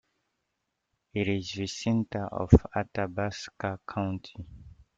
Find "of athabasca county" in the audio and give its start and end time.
2.25-4.47